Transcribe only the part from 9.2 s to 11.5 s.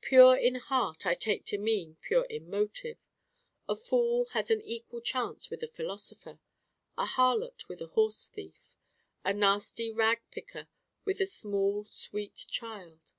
a nasty rag picker with a